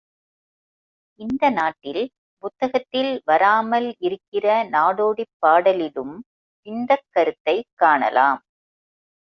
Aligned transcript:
இந்த 1.19 1.49
நாட்டில் 1.49 2.01
புத்தகத்தில் 2.43 3.21
வராமல் 3.25 3.95
இருக்கிற 3.99 4.63
நாடோடிப் 4.69 5.33
பாடலிலும் 5.45 6.15
இந்தக் 6.67 7.07
கருத்தைக் 7.09 7.69
காணலாம். 7.75 8.41